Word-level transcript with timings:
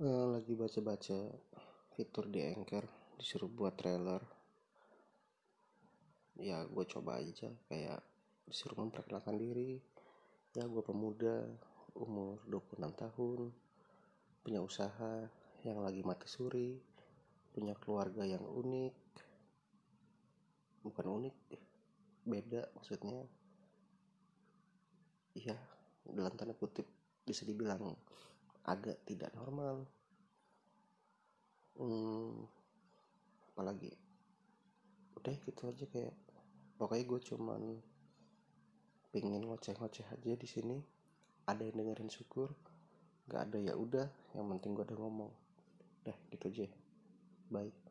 Eh, 0.00 0.26
lagi 0.32 0.56
baca-baca 0.56 1.28
fitur 1.92 2.24
di 2.32 2.40
Anchor 2.40 2.88
disuruh 3.20 3.52
buat 3.52 3.76
trailer. 3.76 4.24
Ya 6.40 6.64
gue 6.64 6.84
coba 6.88 7.20
aja 7.20 7.52
kayak 7.68 8.00
disuruh 8.48 8.80
memperkenalkan 8.80 9.36
diri. 9.36 9.76
Ya 10.56 10.64
gue 10.64 10.80
pemuda 10.80 11.44
umur 11.92 12.40
26 12.48 12.96
tahun 12.96 13.52
punya 14.40 14.64
usaha 14.64 15.28
yang 15.68 15.84
lagi 15.84 16.00
mati 16.00 16.24
suri 16.24 16.80
punya 17.52 17.76
keluarga 17.76 18.24
yang 18.24 18.40
unik. 18.40 18.96
Bukan 20.80 21.06
unik 21.12 21.36
beda 22.24 22.72
maksudnya. 22.72 23.20
Iya 25.36 25.60
dalam 26.08 26.32
tanda 26.40 26.56
kutip 26.56 26.88
bisa 27.20 27.44
dibilang 27.44 28.00
agak 28.66 29.00
tidak 29.08 29.32
normal. 29.36 29.88
Hmm, 31.80 32.44
apalagi? 33.52 33.92
Udah 35.16 35.34
gitu 35.44 35.62
aja 35.68 35.84
kayak 35.88 36.14
pokoknya 36.76 37.04
gue 37.04 37.20
cuman 37.32 37.62
pengen 39.12 39.44
ngoceh-ngoceh 39.44 40.06
aja 40.06 40.32
di 40.36 40.48
sini. 40.48 40.78
Ada 41.48 41.66
yang 41.66 41.82
dengerin 41.82 42.12
syukur 42.12 42.52
nggak 43.30 43.42
ada 43.46 43.58
ya 43.62 43.74
udah 43.78 44.08
yang 44.34 44.50
penting 44.56 44.76
gue 44.76 44.84
udah 44.84 44.98
ngomong. 44.98 45.32
Udah 46.04 46.16
gitu 46.32 46.46
aja. 46.48 46.66
Bye 47.50 47.89